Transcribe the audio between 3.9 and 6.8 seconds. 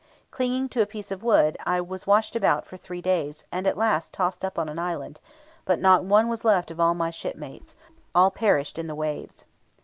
tossed up on an island; but not one was left of